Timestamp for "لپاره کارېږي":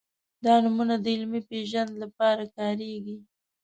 2.03-3.17